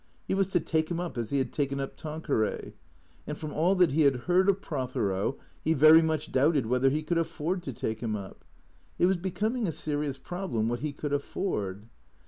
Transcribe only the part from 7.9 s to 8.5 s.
him up.